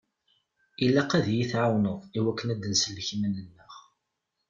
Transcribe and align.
Ilaq 0.85 1.11
ad 1.19 1.27
yi-tɛawneḍ 1.35 1.99
i 2.17 2.19
wakken 2.23 2.51
ad 2.53 2.63
nsellek 2.73 3.07
iman-nneɣ. 3.15 3.73